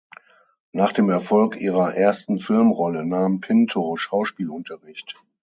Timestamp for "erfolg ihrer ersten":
1.11-2.39